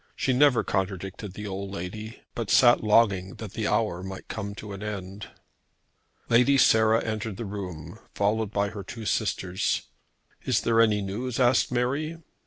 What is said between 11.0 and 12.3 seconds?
news?" asked Mary.